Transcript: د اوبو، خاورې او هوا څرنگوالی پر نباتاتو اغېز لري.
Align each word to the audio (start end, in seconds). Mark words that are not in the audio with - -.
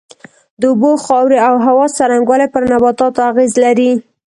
د 0.59 0.63
اوبو، 0.71 0.91
خاورې 1.05 1.39
او 1.47 1.55
هوا 1.65 1.85
څرنگوالی 1.97 2.47
پر 2.53 2.63
نباتاتو 2.71 3.19
اغېز 3.29 3.51
لري. 3.63 3.91